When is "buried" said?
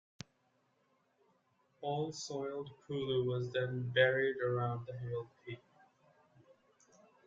3.91-4.37